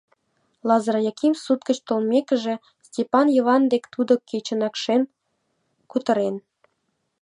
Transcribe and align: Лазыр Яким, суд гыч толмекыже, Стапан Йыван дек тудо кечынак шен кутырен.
Лазыр 0.67 0.95
Яким, 1.11 1.33
суд 1.43 1.59
гыч 1.67 1.77
толмекыже, 1.87 2.55
Стапан 2.87 3.27
Йыван 3.35 3.63
дек 3.71 3.83
тудо 3.93 4.13
кечынак 4.29 4.75
шен 4.83 5.01
кутырен. 5.91 6.35